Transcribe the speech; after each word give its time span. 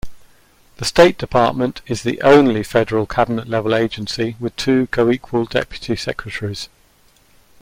The 0.77 0.85
State 0.85 1.19
Department 1.19 1.81
is 1.85 2.01
the 2.01 2.19
only 2.23 2.63
federal 2.63 3.05
Cabinet-level 3.05 3.75
agency 3.75 4.35
with 4.39 4.55
two 4.55 4.87
co-equal 4.87 5.45
Deputy 5.45 5.95
Secretaries. 5.95 6.69